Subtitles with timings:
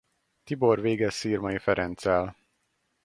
[0.45, 2.35] Tibor végez Szirmai Ferenccel.